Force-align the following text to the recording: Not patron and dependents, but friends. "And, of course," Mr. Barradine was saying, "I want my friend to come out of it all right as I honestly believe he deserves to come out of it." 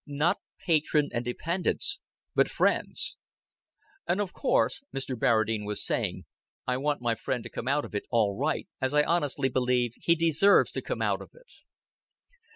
Not 0.07 0.39
patron 0.57 1.09
and 1.13 1.23
dependents, 1.23 1.99
but 2.33 2.49
friends. 2.49 3.17
"And, 4.07 4.19
of 4.19 4.33
course," 4.33 4.81
Mr. 4.91 5.15
Barradine 5.15 5.63
was 5.63 5.85
saying, 5.85 6.25
"I 6.65 6.77
want 6.77 7.03
my 7.03 7.13
friend 7.13 7.43
to 7.43 7.51
come 7.51 7.67
out 7.67 7.85
of 7.85 7.93
it 7.93 8.05
all 8.09 8.35
right 8.35 8.67
as 8.81 8.95
I 8.95 9.03
honestly 9.03 9.47
believe 9.47 9.93
he 9.97 10.15
deserves 10.15 10.71
to 10.71 10.81
come 10.81 11.03
out 11.03 11.21
of 11.21 11.29
it." 11.35 11.51